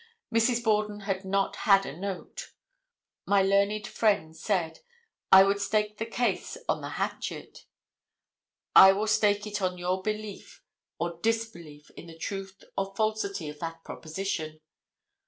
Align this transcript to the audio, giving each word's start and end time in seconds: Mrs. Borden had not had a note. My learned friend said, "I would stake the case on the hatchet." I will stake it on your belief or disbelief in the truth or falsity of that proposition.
Mrs. 0.33 0.63
Borden 0.63 1.01
had 1.01 1.23
not 1.23 1.57
had 1.57 1.85
a 1.85 1.95
note. 1.95 2.53
My 3.27 3.43
learned 3.43 3.85
friend 3.85 4.35
said, 4.35 4.79
"I 5.31 5.43
would 5.43 5.61
stake 5.61 5.99
the 5.99 6.07
case 6.07 6.57
on 6.67 6.81
the 6.81 6.89
hatchet." 6.97 7.67
I 8.75 8.93
will 8.93 9.05
stake 9.05 9.45
it 9.45 9.61
on 9.61 9.77
your 9.77 10.01
belief 10.01 10.63
or 10.97 11.19
disbelief 11.21 11.91
in 11.91 12.07
the 12.07 12.17
truth 12.17 12.63
or 12.75 12.95
falsity 12.95 13.47
of 13.47 13.59
that 13.59 13.83
proposition. 13.83 14.59